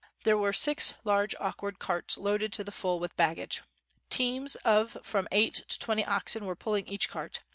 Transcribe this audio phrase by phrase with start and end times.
[0.23, 3.61] There were six large awkward carts loaded to the full with baggage.
[4.09, 7.41] Teams of from eight to twenty oxen were pulling each cart.